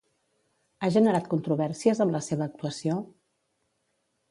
Ha 0.81 0.89
generat 0.95 1.27
controvèrsies 1.33 2.03
amb 2.05 2.17
la 2.17 2.23
seva 2.31 2.49
actuació? 2.49 2.99